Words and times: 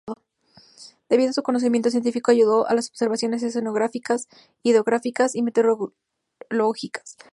Debido 1.09 1.29
a 1.29 1.33
su 1.33 1.43
conocimiento 1.43 1.91
científico, 1.91 2.31
ayudó 2.31 2.67
en 2.67 2.75
las 2.77 2.89
observaciones 2.89 3.43
oceanográficas, 3.43 4.25
hidrográficas 4.63 5.35
y 5.35 5.43
meteorológicas. 5.43 7.17